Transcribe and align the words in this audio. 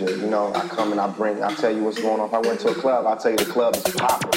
Messenger. 0.00 0.24
You 0.24 0.30
know, 0.30 0.52
I 0.54 0.66
come 0.68 0.92
and 0.92 1.00
I 1.00 1.08
bring, 1.08 1.42
I 1.42 1.54
tell 1.54 1.74
you 1.74 1.84
what's 1.84 2.00
going 2.00 2.20
on. 2.20 2.28
If 2.28 2.34
I 2.34 2.38
went 2.40 2.60
to 2.60 2.68
a 2.68 2.74
club, 2.74 3.06
I 3.06 3.16
tell 3.16 3.32
you 3.32 3.38
the 3.38 3.44
club 3.46 3.76
is 3.76 3.82
popping. 3.94 4.29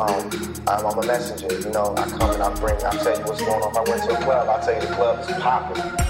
um, 0.00 0.30
I'm, 0.66 0.86
I'm 0.86 0.98
a 0.98 1.06
messenger. 1.06 1.54
You 1.60 1.72
know, 1.72 1.94
I 1.96 2.08
come 2.08 2.30
and 2.30 2.42
I 2.42 2.54
bring, 2.60 2.76
I 2.76 2.90
tell 2.90 3.18
you 3.18 3.24
what's 3.24 3.40
going 3.40 3.62
on. 3.62 3.70
If 3.70 3.76
I 3.76 3.90
went 3.90 4.02
to 4.04 4.18
a 4.18 4.24
club, 4.24 4.48
I 4.48 4.64
tell 4.64 4.74
you 4.74 4.88
the 4.88 4.94
club 4.94 5.20
is 5.20 5.26
popping. 5.42 6.09